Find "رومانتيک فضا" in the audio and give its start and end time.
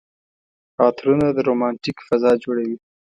1.47-2.31